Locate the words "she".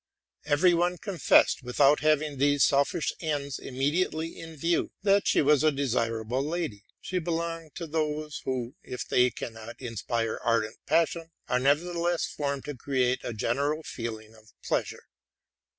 5.27-5.43, 6.99-7.19